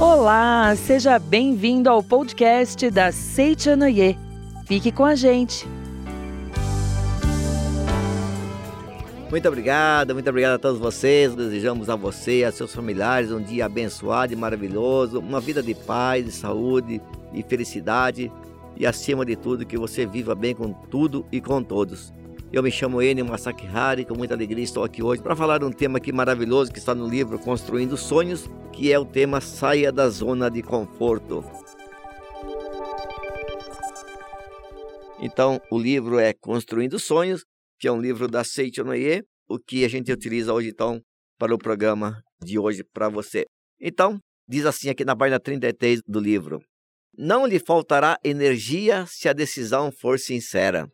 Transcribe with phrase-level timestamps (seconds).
[0.00, 4.18] Olá, seja bem-vindo ao podcast da Seichanoye.
[4.66, 5.68] Fique com a gente.
[9.30, 11.32] Muito obrigado, muito obrigado a todos vocês.
[11.34, 15.74] Desejamos a você e a seus familiares um dia abençoado e maravilhoso, uma vida de
[15.74, 17.00] paz, de saúde
[17.32, 18.32] e felicidade
[18.76, 22.12] e acima de tudo que você viva bem com tudo e com todos.
[22.52, 25.64] Eu me chamo Enio Masaki Hari, com muita alegria estou aqui hoje para falar de
[25.64, 29.90] um tema aqui maravilhoso que está no livro Construindo Sonhos, que é o tema Saia
[29.90, 31.42] da Zona de Conforto.
[35.18, 37.42] Então, o livro é Construindo Sonhos,
[37.80, 41.00] que é um livro da Seiichi Noye, o que a gente utiliza hoje, então,
[41.38, 43.46] para o programa de hoje para você.
[43.80, 46.60] Então, diz assim aqui na página 33 do livro:
[47.16, 50.86] Não lhe faltará energia se a decisão for sincera.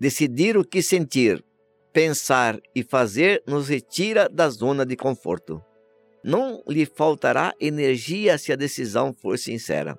[0.00, 1.44] Decidir o que sentir,
[1.92, 5.60] pensar e fazer nos retira da zona de conforto.
[6.22, 9.98] Não lhe faltará energia se a decisão for sincera.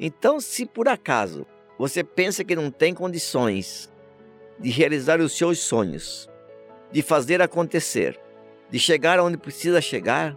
[0.00, 1.46] Então, se por acaso
[1.78, 3.88] você pensa que não tem condições
[4.58, 6.28] de realizar os seus sonhos,
[6.90, 8.18] de fazer acontecer,
[8.68, 10.36] de chegar onde precisa chegar,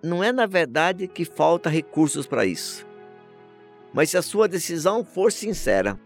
[0.00, 2.86] não é na verdade que falta recursos para isso.
[3.92, 5.98] Mas se a sua decisão for sincera,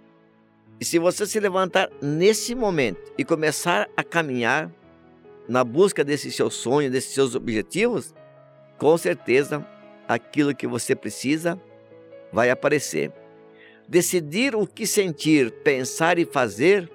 [0.80, 4.70] e se você se levantar nesse momento e começar a caminhar
[5.48, 8.14] na busca desse seu sonho, desses seus objetivos,
[8.77, 9.66] com certeza
[10.06, 11.60] aquilo que você precisa
[12.33, 13.12] vai aparecer.
[13.88, 16.90] Decidir o que sentir, pensar e fazer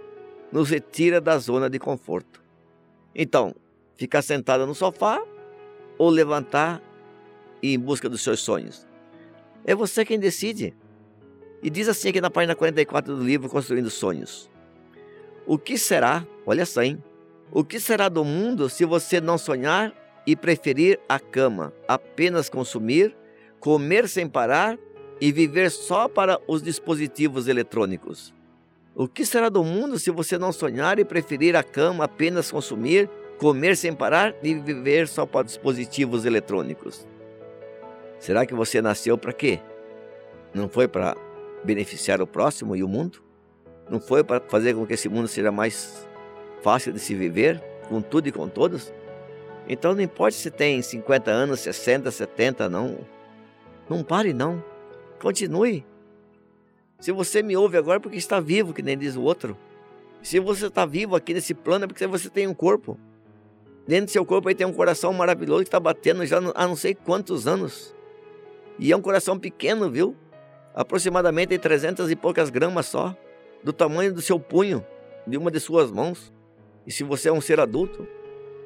[0.52, 2.44] nos retira da zona de conforto.
[3.16, 3.56] Então,
[3.96, 5.24] ficar sentado no sofá
[5.98, 6.82] ou levantar
[7.64, 8.86] e ir em busca dos seus sonhos.
[9.66, 10.76] É você quem decide.
[11.64, 14.50] E diz assim aqui na página 44 do livro Construindo Sonhos:
[15.46, 17.02] O que será, olha só, hein?
[17.52, 19.94] O que será do mundo se você não sonhar
[20.26, 23.16] e preferir a cama, apenas consumir,
[23.60, 24.78] comer sem parar
[25.20, 28.34] e viver só para os dispositivos eletrônicos?
[28.96, 33.10] O que será do mundo se você não sonhar e preferir a cama, apenas consumir,
[33.38, 37.06] comer sem parar e viver só para dispositivos eletrônicos?
[38.20, 39.60] Será que você nasceu para quê?
[40.54, 41.16] Não foi para
[41.64, 43.24] beneficiar o próximo e o mundo?
[43.90, 46.08] Não foi para fazer com que esse mundo seja mais
[46.62, 48.94] fácil de se viver, com tudo e com todos?
[49.68, 52.98] Então não importa se tem 50 anos, 60, 70, não.
[53.90, 54.64] Não pare não.
[55.20, 55.86] Continue.
[57.00, 59.58] Se você me ouve agora é porque está vivo, que nem diz o outro.
[60.22, 62.98] Se você está vivo aqui nesse plano é porque você tem um corpo.
[63.88, 66.76] Dentro do seu corpo aí tem um coração maravilhoso que está batendo já há não
[66.76, 67.96] sei quantos anos.
[68.78, 70.16] E é um coração pequeno, viu?
[70.74, 73.16] Aproximadamente 300 e poucas gramas só,
[73.64, 74.86] do tamanho do seu punho,
[75.26, 76.34] de uma de suas mãos.
[76.86, 78.08] E se você é um ser adulto,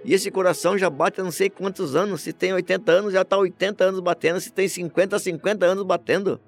[0.03, 3.37] e esse coração já bate não sei quantos anos, se tem 80 anos, já está
[3.37, 6.39] 80 anos batendo, se tem 50, 50 anos batendo.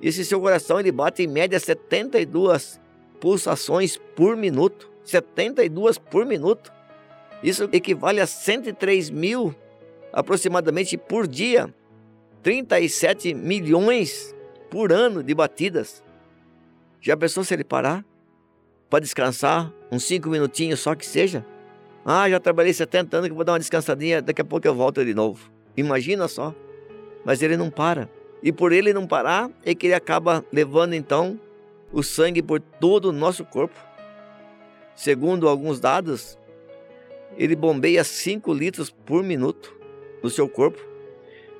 [0.00, 2.80] E esse seu coração ele bate em média 72
[3.20, 6.72] pulsações por minuto, 72 por minuto.
[7.42, 9.54] Isso equivale a 103 mil
[10.12, 11.72] aproximadamente por dia,
[12.42, 14.34] 37 milhões
[14.70, 16.02] por ano de batidas.
[17.00, 18.04] Já pensou se ele parar
[18.90, 21.44] para descansar uns cinco minutinhos só que seja?
[22.04, 25.04] Ah, já trabalhei 70 anos que vou dar uma descansadinha, daqui a pouco eu volto
[25.04, 25.50] de novo.
[25.76, 26.54] Imagina só.
[27.24, 28.08] Mas ele não para.
[28.42, 31.38] E por ele não parar, é que ele acaba levando então
[31.92, 33.78] o sangue por todo o nosso corpo.
[34.94, 36.38] Segundo alguns dados,
[37.36, 39.76] ele bombeia 5 litros por minuto
[40.22, 40.80] no seu corpo,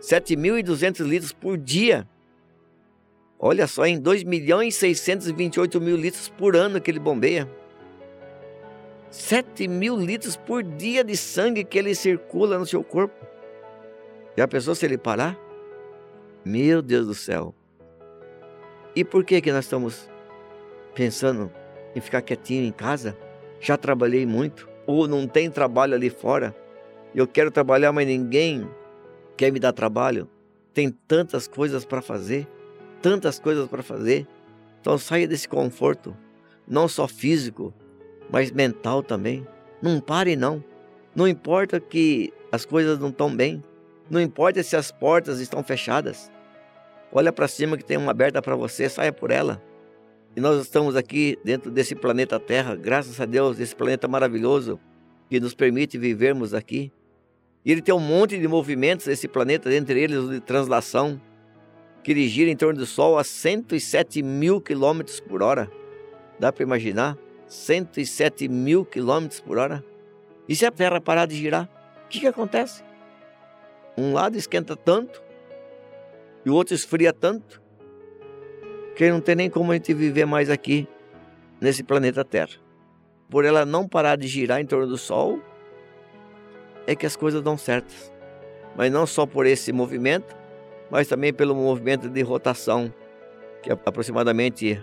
[0.01, 2.07] 7.200 litros por dia
[3.41, 7.49] Olha só, em 2 milhões e 628 mil litros por ano que ele bombeia.
[9.11, 13.15] 7 mil litros por dia de sangue que ele circula no seu corpo.
[14.37, 15.39] Já pensou se ele parar?
[16.45, 17.55] Meu Deus do céu.
[18.95, 20.11] E por que que nós estamos
[20.93, 21.53] pensando
[21.95, 23.17] em ficar quietinho em casa?
[23.61, 24.69] Já trabalhei muito.
[24.85, 26.57] Ou não tem trabalho ali fora.
[27.15, 28.69] Eu quero trabalhar, mas ninguém
[29.37, 30.29] quer me dar trabalho.
[30.75, 32.49] Tem tantas coisas para fazer
[33.01, 34.27] tantas coisas para fazer.
[34.81, 36.17] Então saia desse conforto,
[36.67, 37.75] não só físico,
[38.31, 39.47] mas mental também.
[39.83, 40.63] Não pare não.
[41.15, 43.63] Não importa que as coisas não estão bem.
[44.11, 46.31] Não importa se as portas estão fechadas.
[47.13, 49.63] Olha para cima que tem uma aberta para você, saia por ela.
[50.37, 54.79] E nós estamos aqui dentro desse planeta Terra, graças a Deus, esse planeta maravilhoso
[55.29, 56.93] que nos permite vivermos aqui.
[57.65, 61.21] E ele tem um monte de movimentos esse planeta, entre eles o de translação,
[62.13, 65.71] ele gira em torno do Sol a 107 mil quilômetros por hora.
[66.39, 67.19] Dá para imaginar?
[67.47, 69.85] 107 mil quilômetros por hora.
[70.49, 71.69] E se a Terra parar de girar?
[72.05, 72.83] O que, que acontece?
[73.97, 75.23] Um lado esquenta tanto
[76.45, 77.61] e o outro esfria tanto
[78.95, 80.89] que não tem nem como a gente viver mais aqui
[81.61, 82.57] nesse planeta Terra.
[83.29, 85.41] Por ela não parar de girar em torno do Sol,
[86.87, 88.13] é que as coisas dão certas.
[88.75, 90.35] Mas não só por esse movimento,
[90.91, 92.93] mas também pelo movimento de rotação,
[93.63, 94.83] que aproximadamente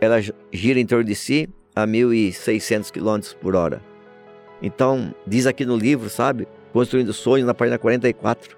[0.00, 0.16] ela
[0.52, 3.82] gira em torno de si a 1.600 km por hora.
[4.62, 6.48] Então, diz aqui no livro, sabe?
[6.72, 8.56] Construindo Sonhos, na página 44.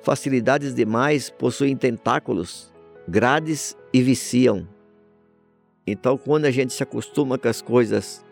[0.00, 2.72] Facilidades demais possuem tentáculos,
[3.06, 4.66] grades e viciam.
[5.86, 8.24] Então, quando a gente se acostuma com as coisas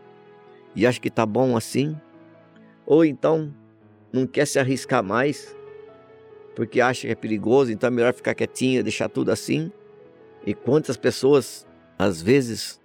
[0.75, 1.97] e acha que tá bom assim,
[2.87, 3.55] ou então
[4.13, 5.57] não quer se arriscar mais,
[6.55, 9.71] porque acha que é perigoso, então é melhor ficar quietinho, deixar tudo assim.
[10.45, 11.67] E quantas pessoas,
[11.99, 12.81] às vezes,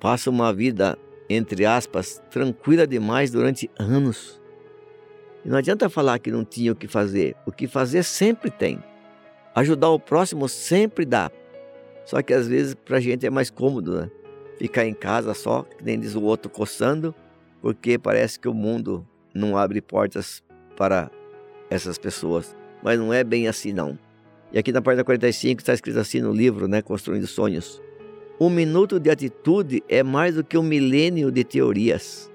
[0.00, 0.98] passam uma vida,
[1.28, 4.40] entre aspas, tranquila demais durante anos.
[5.44, 7.36] E não adianta falar que não tinha o que fazer.
[7.46, 8.82] O que fazer sempre tem.
[9.54, 11.30] Ajudar o próximo sempre dá.
[12.04, 14.10] Só que às vezes para a gente é mais cômodo, né?
[14.56, 17.14] Ficar em casa só, que nem diz o outro, coçando,
[17.60, 20.42] porque parece que o mundo não abre portas
[20.76, 21.10] para
[21.70, 22.56] essas pessoas.
[22.82, 23.98] Mas não é bem assim, não.
[24.52, 27.82] E aqui na página 45 está escrito assim no livro, né, Construindo Sonhos.
[28.40, 32.30] Um minuto de atitude é mais do que um milênio de teorias.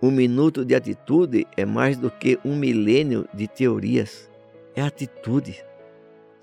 [0.00, 4.30] Um minuto de atitude é mais do que um milênio de teorias.
[4.76, 5.62] É atitude.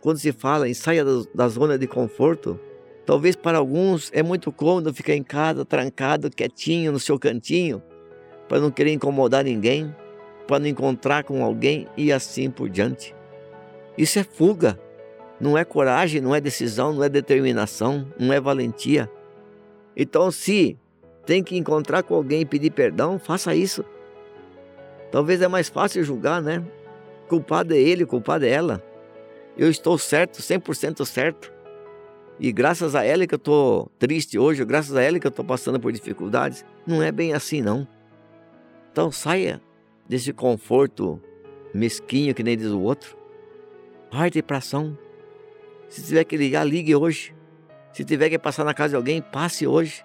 [0.01, 2.59] Quando se fala em saia da zona de conforto,
[3.05, 7.81] talvez para alguns é muito cômodo ficar em casa, trancado, quietinho no seu cantinho,
[8.49, 9.95] para não querer incomodar ninguém,
[10.47, 13.15] para não encontrar com alguém e assim por diante.
[14.01, 14.79] Isso é fuga,
[15.39, 19.07] não é coragem, não é decisão, não é determinação, não é valentia.
[19.95, 20.75] Então, se
[21.23, 23.85] tem que encontrar com alguém e pedir perdão, faça isso.
[25.11, 26.65] Talvez é mais fácil julgar, né?
[27.29, 28.83] Culpado é ele, culpado é ela.
[29.55, 31.53] Eu estou certo, 100% certo.
[32.39, 35.45] E graças a ela que eu estou triste hoje, graças a ela que eu estou
[35.45, 36.65] passando por dificuldades.
[36.87, 37.87] Não é bem assim, não.
[38.91, 39.61] Então saia
[40.09, 41.21] desse conforto
[41.71, 43.20] mesquinho que nem diz o outro.
[44.11, 44.97] Para ação.
[45.87, 47.33] Se tiver que ligar, ligue hoje.
[47.93, 50.03] Se tiver que passar na casa de alguém, passe hoje.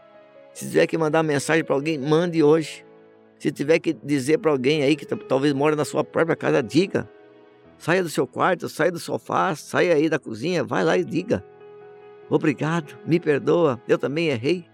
[0.54, 2.86] Se tiver que mandar mensagem para alguém, mande hoje.
[3.36, 7.10] Se tiver que dizer para alguém aí que talvez mora na sua própria casa, diga.
[7.78, 11.44] Saia do seu quarto, saia do sofá, saia aí da cozinha, vai lá e diga.
[12.30, 14.64] Obrigado, me perdoa, eu também errei.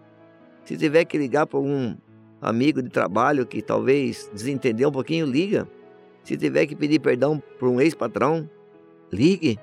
[0.65, 1.97] Se tiver que ligar para um
[2.41, 5.67] amigo de trabalho que talvez desentendeu um pouquinho, liga.
[6.23, 8.49] Se tiver que pedir perdão para um ex-patrão,
[9.13, 9.59] ligue.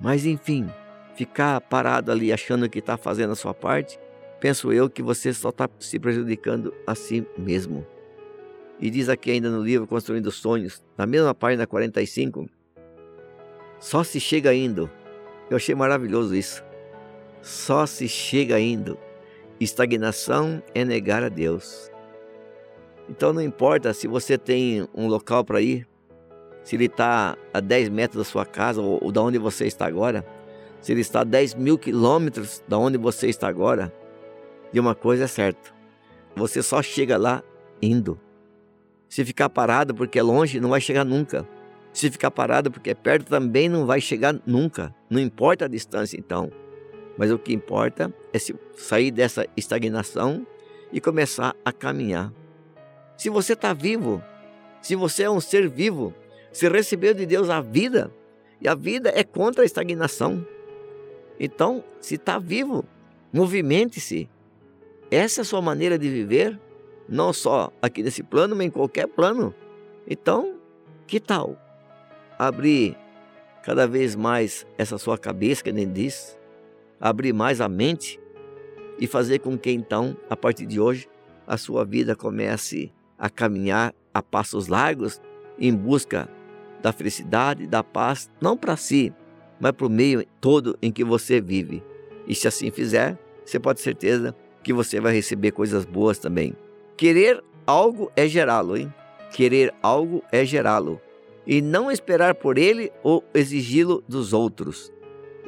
[0.00, 0.68] Mas enfim,
[1.14, 3.98] ficar parado ali achando que está fazendo a sua parte,
[4.40, 7.86] penso eu que você só está se prejudicando a si mesmo.
[8.80, 12.48] E diz aqui ainda no livro Construindo Sonhos, na mesma página 45,
[13.80, 14.90] só se chega indo.
[15.50, 16.62] Eu achei maravilhoso isso.
[17.42, 18.98] Só se chega indo.
[19.60, 21.90] Estagnação é negar a Deus.
[23.08, 25.88] Então não importa se você tem um local para ir,
[26.68, 29.86] se ele está a 10 metros da sua casa ou, ou da onde você está
[29.86, 30.22] agora,
[30.82, 33.90] se ele está a 10 mil quilômetros da onde você está agora,
[34.70, 35.70] de uma coisa é certa,
[36.36, 37.42] você só chega lá
[37.80, 38.20] indo.
[39.08, 41.48] Se ficar parado porque é longe, não vai chegar nunca.
[41.90, 44.94] Se ficar parado porque é perto, também não vai chegar nunca.
[45.08, 46.52] Não importa a distância, então.
[47.16, 48.38] Mas o que importa é
[48.76, 50.46] sair dessa estagnação
[50.92, 52.30] e começar a caminhar.
[53.16, 54.22] Se você está vivo,
[54.82, 56.14] se você é um ser vivo,
[56.58, 58.12] se recebeu de Deus a vida,
[58.60, 60.44] e a vida é contra a estagnação.
[61.38, 62.84] Então, se está vivo,
[63.32, 64.28] movimente-se.
[65.08, 66.58] Essa é a sua maneira de viver,
[67.08, 69.54] não só aqui nesse plano, mas em qualquer plano.
[70.04, 70.58] Então,
[71.06, 71.56] que tal
[72.36, 72.96] abrir
[73.62, 76.36] cada vez mais essa sua cabeça, que nem diz,
[77.00, 78.18] abrir mais a mente
[78.98, 81.08] e fazer com que então, a partir de hoje,
[81.46, 85.22] a sua vida comece a caminhar a passos largos
[85.56, 86.28] em busca
[86.82, 89.12] da felicidade, da paz, não para si,
[89.60, 91.82] mas para o meio todo em que você vive.
[92.26, 96.54] E se assim fizer, você pode ter certeza que você vai receber coisas boas também.
[96.96, 98.92] Querer algo é gerá-lo, hein?
[99.32, 101.00] Querer algo é gerá-lo.
[101.46, 104.92] E não esperar por ele ou exigi-lo dos outros.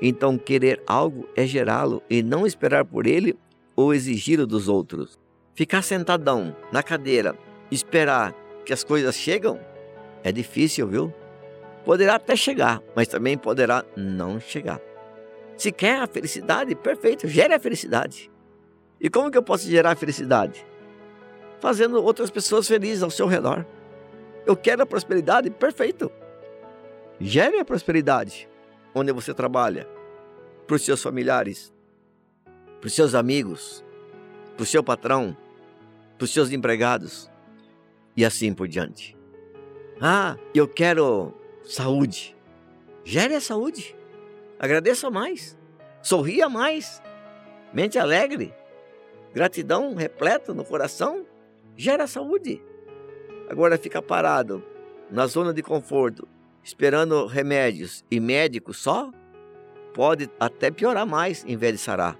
[0.00, 3.36] Então, querer algo é gerá-lo e não esperar por ele
[3.76, 5.18] ou exigi-lo dos outros.
[5.54, 7.36] Ficar sentadão na cadeira,
[7.70, 8.34] esperar
[8.64, 9.60] que as coisas chegam
[10.22, 11.12] é difícil, viu?
[11.84, 14.80] Poderá até chegar, mas também poderá não chegar.
[15.56, 18.30] Se quer a felicidade, perfeito, gere a felicidade.
[19.00, 20.64] E como que eu posso gerar a felicidade?
[21.60, 23.66] Fazendo outras pessoas felizes ao seu redor.
[24.46, 26.10] Eu quero a prosperidade, perfeito.
[27.18, 28.48] Gere a prosperidade
[28.94, 29.86] onde você trabalha,
[30.66, 31.72] para os seus familiares,
[32.80, 33.84] para os seus amigos,
[34.56, 35.36] para o seu patrão,
[36.16, 37.30] para os seus empregados
[38.16, 39.16] e assim por diante.
[40.00, 41.34] Ah, eu quero
[41.64, 42.36] saúde.
[43.04, 43.96] Gere a saúde.
[44.58, 45.56] Agradeça mais.
[46.02, 47.02] Sorria mais.
[47.72, 48.54] Mente alegre.
[49.32, 51.24] Gratidão repleta no coração.
[51.76, 52.62] Gera saúde.
[53.48, 54.62] Agora fica parado
[55.10, 56.28] na zona de conforto,
[56.62, 59.10] esperando remédios e médicos só,
[59.92, 62.18] pode até piorar mais em vez de sarar.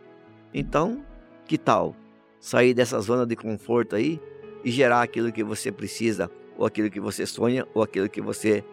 [0.53, 1.05] Então,
[1.47, 1.95] que tal
[2.41, 4.21] sair dessa zona de conforto aí
[4.65, 8.65] e gerar aquilo que você precisa, ou aquilo que você sonha, ou aquilo que você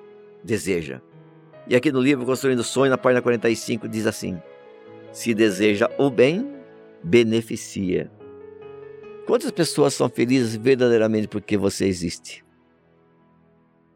[0.44, 1.02] deseja?
[1.68, 4.42] E aqui no livro Construindo Sonho, na página 45, diz assim:
[5.12, 6.50] Se deseja o bem,
[7.04, 8.10] beneficia.
[9.26, 12.46] Quantas pessoas são felizes verdadeiramente porque você existe?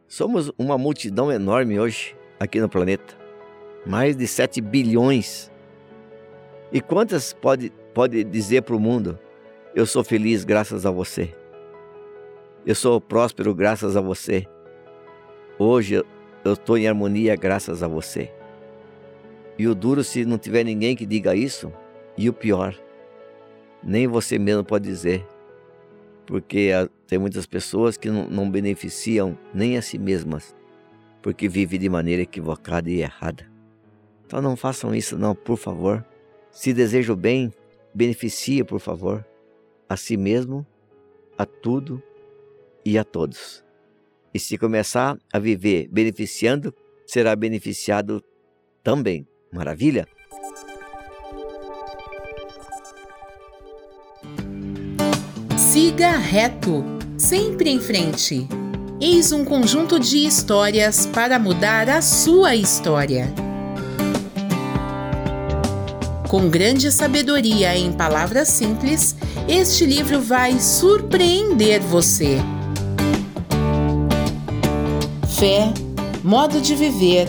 [0.06, 3.18] Somos uma multidão enorme hoje aqui no planeta.
[3.86, 5.50] Mais de 7 bilhões.
[6.70, 9.18] E quantas pode, pode dizer para o mundo:
[9.74, 11.34] Eu sou feliz graças a você.
[12.66, 14.46] Eu sou próspero graças a você.
[15.58, 16.04] Hoje
[16.44, 18.32] eu estou em harmonia graças a você.
[19.58, 21.72] E o duro se não tiver ninguém que diga isso,
[22.18, 22.76] e o pior,
[23.84, 25.26] nem você mesmo pode dizer
[26.32, 26.70] porque
[27.08, 30.56] tem muitas pessoas que não, não beneficiam nem a si mesmas,
[31.22, 33.46] porque vivem de maneira equivocada e errada.
[34.26, 36.06] Então não façam isso não, por favor.
[36.50, 37.52] Se deseja o bem,
[37.94, 39.26] beneficie, por favor,
[39.90, 40.66] a si mesmo,
[41.38, 42.02] a tudo
[42.86, 43.62] e a todos.
[44.34, 46.74] E se começar a viver beneficiando,
[47.06, 48.24] será beneficiado
[48.84, 49.28] também.
[49.52, 50.08] Maravilha?
[55.58, 56.84] Siga reto,
[57.18, 58.48] sempre em frente.
[59.00, 63.34] Eis um conjunto de histórias para mudar a sua história.
[66.30, 69.16] Com grande sabedoria em palavras simples,
[69.50, 72.38] este livro vai surpreender você.
[75.42, 75.74] Fé,
[76.24, 77.28] modo de viver,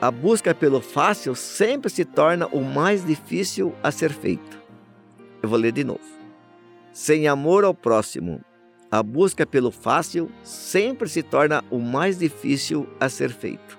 [0.00, 4.62] a busca pelo fácil sempre se torna o mais difícil a ser feito.
[5.42, 6.04] Eu vou ler de novo.
[6.92, 8.42] Sem amor ao próximo,
[8.96, 13.78] a busca pelo fácil sempre se torna o mais difícil a ser feito.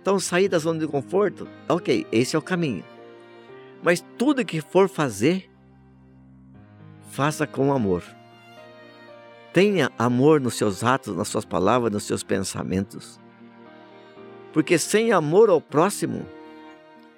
[0.00, 2.84] Então, sair da zona de conforto, ok, esse é o caminho.
[3.82, 5.50] Mas tudo que for fazer,
[7.08, 8.02] faça com amor.
[9.52, 13.20] Tenha amor nos seus atos, nas suas palavras, nos seus pensamentos.
[14.52, 16.26] Porque sem amor ao próximo,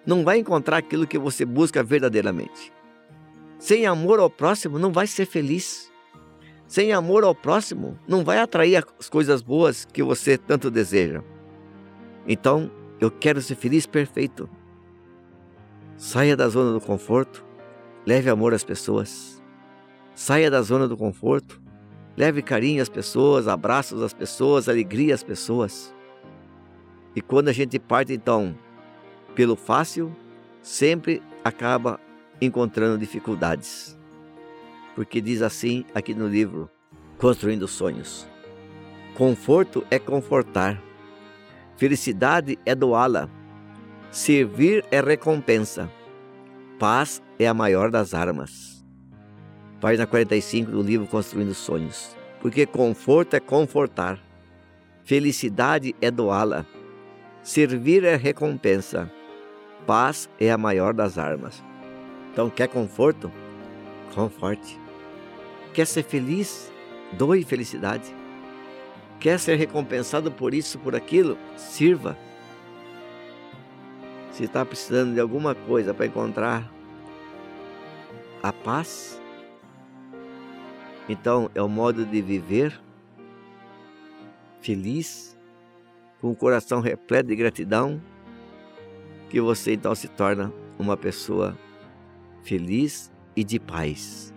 [0.07, 2.73] não vai encontrar aquilo que você busca verdadeiramente.
[3.59, 5.90] Sem amor ao próximo, não vai ser feliz.
[6.66, 11.23] Sem amor ao próximo, não vai atrair as coisas boas que você tanto deseja.
[12.26, 12.70] Então,
[13.00, 14.49] eu quero ser feliz perfeito.
[15.96, 17.44] Saia da zona do conforto,
[18.04, 19.42] leve amor às pessoas.
[20.14, 21.61] Saia da zona do conforto,
[22.16, 25.94] Leve carinho às pessoas, abraços às pessoas, alegria às pessoas.
[27.14, 28.56] E quando a gente parte então
[29.35, 30.16] pelo fácil,
[30.62, 32.00] sempre acaba
[32.40, 33.99] encontrando dificuldades.
[34.97, 36.71] Porque diz assim aqui no livro,
[37.19, 38.26] Construindo Sonhos:
[39.15, 40.83] Conforto é confortar,
[41.76, 43.29] felicidade é doá-la,
[44.11, 45.91] servir é recompensa,
[46.79, 48.83] paz é a maior das armas.
[49.83, 52.17] Página 45 do livro Construindo Sonhos.
[52.41, 54.19] Porque conforto é confortar,
[55.05, 56.65] felicidade é doá-la,
[57.43, 59.11] servir é recompensa,
[59.87, 61.62] paz é a maior das armas.
[62.33, 63.31] Então, quer conforto?
[64.15, 64.86] Conforte.
[65.76, 66.73] Quer ser feliz?
[67.12, 68.14] Doe felicidade.
[69.21, 71.37] Quer ser recompensado por isso, por aquilo?
[71.54, 72.16] Sirva.
[74.33, 76.73] Se está precisando de alguma coisa para encontrar
[78.42, 79.21] a paz,
[81.11, 82.80] então é o modo de viver
[84.62, 85.37] feliz,
[86.23, 88.00] com o coração repleto de gratidão,
[89.28, 91.54] que você então se torna uma pessoa
[92.42, 94.35] feliz e de paz.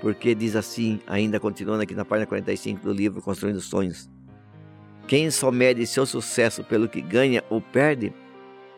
[0.00, 4.08] Porque diz assim, ainda continuando aqui na página 45 do livro Construindo Sonhos:
[5.06, 8.12] Quem só mede seu sucesso pelo que ganha ou perde,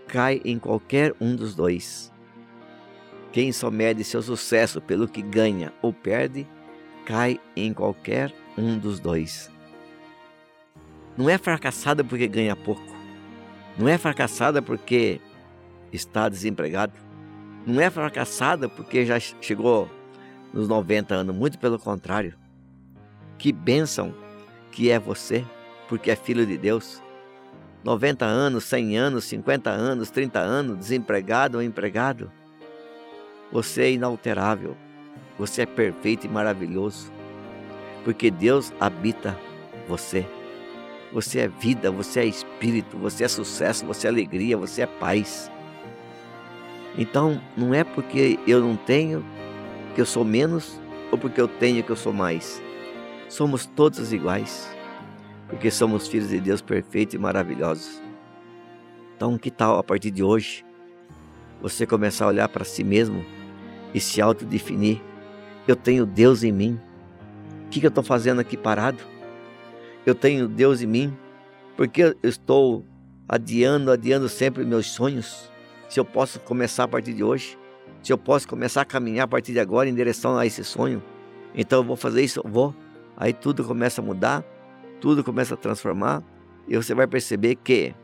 [0.09, 2.11] cai em qualquer um dos dois.
[3.33, 6.47] Quem só mede seu sucesso pelo que ganha ou perde,
[7.05, 9.51] cai em qualquer um dos dois.
[11.17, 12.83] Não é fracassada porque ganha pouco.
[13.79, 15.21] Não é fracassada porque
[15.93, 16.95] está desempregado.
[17.67, 19.89] Não é fracassada porque já chegou
[20.53, 22.35] nos 90 anos, muito pelo contrário.
[23.39, 24.15] Que bênção
[24.71, 25.45] que é você,
[25.89, 27.03] porque é filho de Deus.
[27.83, 32.31] 90 anos, 100 anos, 50 anos, 30 anos, desempregado ou empregado.
[33.51, 34.77] Você é inalterável.
[35.39, 37.11] Você é perfeito e maravilhoso.
[38.05, 39.37] Porque Deus habita
[39.89, 40.27] você.
[41.13, 45.51] Você é vida, você é espírito, você é sucesso, você é alegria, você é paz.
[46.97, 49.25] Então, não é porque eu não tenho
[49.95, 50.81] que eu sou menos
[51.11, 52.63] ou porque eu tenho que eu sou mais.
[53.29, 54.69] Somos todos iguais,
[55.49, 58.01] porque somos filhos de Deus perfeitos e maravilhosos.
[59.17, 60.65] Então, que tal a partir de hoje
[61.61, 63.25] você começar a olhar para si mesmo
[63.93, 65.01] e se autodefinir?
[65.69, 66.81] Eu tenho Deus em mim.
[67.67, 68.99] O que, eu estou fazendo aqui parado?
[70.07, 71.17] Eu tenho Deus em mim.
[71.77, 72.85] Porque eu estou
[73.29, 75.51] adiando, adiando sempre meus sonhos?
[75.89, 77.59] Se eu posso começar a partir de hoje?
[78.03, 81.03] Se eu posso começar a caminhar a partir de agora em direção a esse sonho,
[81.55, 82.75] então eu vou fazer isso, eu vou.
[83.17, 84.45] Aí tudo começa a mudar,
[85.01, 86.23] tudo começa a transformar,
[86.67, 87.95] e você vai perceber que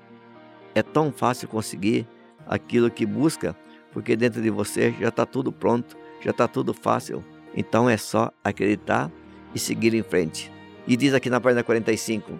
[0.75, 2.07] é tão fácil conseguir
[2.47, 3.57] aquilo que busca,
[3.93, 7.25] porque dentro de você já está tudo pronto, já está tudo fácil.
[7.55, 9.11] Então é só acreditar
[9.55, 10.53] e seguir em frente.
[10.87, 12.39] E diz aqui na página 45: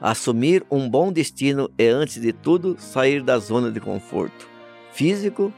[0.00, 4.48] Assumir um bom destino é, antes de tudo, sair da zona de conforto
[4.92, 5.52] físico,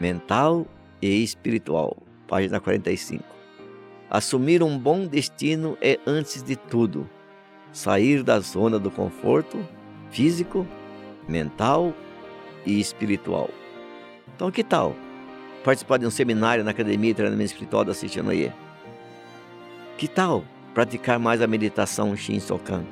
[0.00, 0.66] mental
[1.02, 1.96] e espiritual.
[2.26, 3.22] Página 45.
[4.08, 7.08] Assumir um bom destino é, antes de tudo,
[7.72, 9.58] sair da zona do conforto
[10.10, 10.66] físico,
[11.28, 11.94] mental
[12.66, 13.50] e espiritual.
[14.34, 14.96] Então, que tal
[15.62, 18.52] participar de um seminário na Academia de Treinamento Espiritual da Sichanoye?
[19.98, 20.42] Que tal
[20.74, 22.84] praticar mais a meditação Shin-Sokan?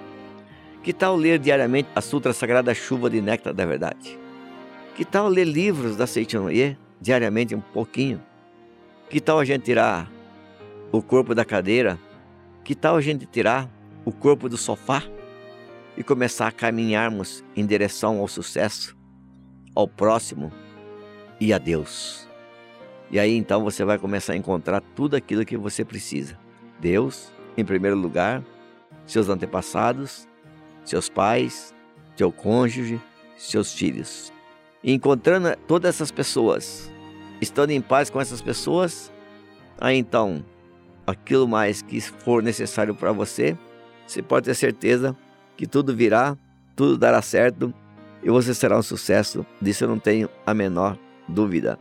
[0.83, 4.19] Que tal ler diariamente a Sutra Sagrada Chuva de Néctar da Verdade?
[4.95, 6.77] Que tal ler livros da Seichanoye?
[7.01, 8.23] Diariamente um pouquinho.
[9.09, 10.11] Que tal a gente tirar
[10.93, 11.99] o corpo da cadeira?
[12.65, 13.69] Que tal a gente tirar
[14.05, 15.03] o corpo do sofá
[15.97, 18.97] e começar a caminharmos em direção ao sucesso,
[19.75, 20.53] ao próximo
[21.41, 22.29] e a Deus?
[23.11, 26.39] E aí então você vai começar a encontrar tudo aquilo que você precisa.
[26.79, 28.45] Deus, em primeiro lugar,
[29.07, 30.29] seus antepassados,
[30.85, 31.75] seus pais,
[32.17, 33.01] seu cônjuge,
[33.37, 34.33] seus filhos.
[34.83, 36.91] Encontrando todas essas pessoas,
[37.41, 39.13] estando em paz com essas pessoas,
[39.81, 40.45] aí então,
[41.07, 43.57] aquilo mais que for necessário para você,
[44.07, 45.17] você pode ter certeza
[45.57, 46.37] que tudo virá,
[46.77, 47.75] tudo dará certo
[48.23, 49.45] e você será um sucesso.
[49.61, 51.79] Disso eu não tenho a menor dúvida.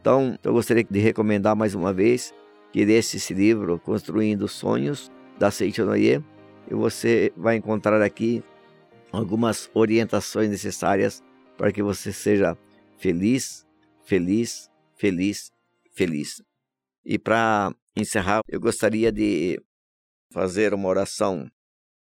[0.00, 2.32] Então, eu gostaria de recomendar mais uma vez
[2.72, 6.22] que desse esse livro, Construindo Sonhos, da Seiichi Noye,
[6.70, 8.44] e você vai encontrar aqui
[9.10, 11.22] algumas orientações necessárias
[11.56, 12.56] para que você seja
[12.98, 13.66] feliz,
[14.04, 15.50] feliz, feliz,
[15.92, 16.42] feliz.
[17.04, 19.60] E para encerrar, eu gostaria de
[20.32, 21.46] fazer uma oração,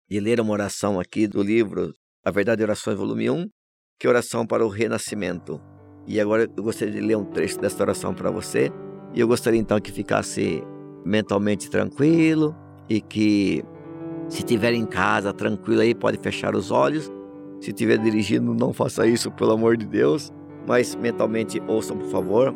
[0.09, 3.47] de ler uma oração aqui do livro A Verdade e Orações, volume 1,
[3.99, 5.61] que é oração para o renascimento.
[6.05, 8.71] E agora eu gostaria de ler um trecho desta oração para você.
[9.13, 10.61] E eu gostaria então que ficasse
[11.05, 12.55] mentalmente tranquilo
[12.89, 13.63] e que
[14.29, 17.11] se estiver em casa tranquilo aí pode fechar os olhos
[17.59, 20.31] se estiver dirigindo, não faça isso, pelo amor de Deus.
[20.67, 22.53] Mas mentalmente ouçam, por favor.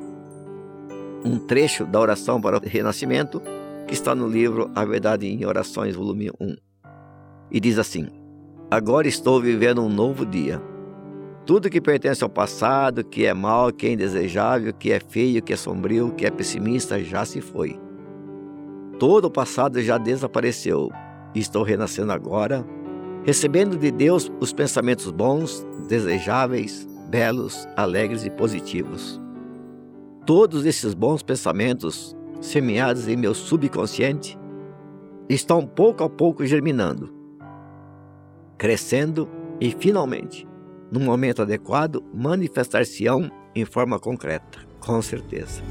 [1.24, 3.42] um trecho da oração para o renascimento
[3.88, 6.56] que está no livro A Verdade em Orações, volume 1.
[7.52, 8.08] E diz assim:
[8.70, 10.62] Agora estou vivendo um novo dia.
[11.46, 15.54] Tudo que pertence ao passado, que é mal, que é indesejável, que é feio, que
[15.54, 17.80] é sombrio, que é pessimista, já se foi.
[18.98, 20.90] Todo o passado já desapareceu.
[21.34, 22.66] Estou renascendo agora,
[23.24, 29.22] recebendo de Deus os pensamentos bons, desejáveis, belos, alegres e positivos.
[30.26, 34.38] Todos esses bons pensamentos, semeados em meu subconsciente,
[35.30, 37.14] estão pouco a pouco germinando,
[38.58, 39.28] crescendo
[39.60, 40.48] e, finalmente,
[40.92, 45.62] no momento adequado, manifestar-se-ão em forma concreta, com certeza.